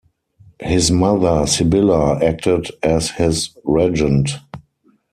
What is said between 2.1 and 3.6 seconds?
acted as his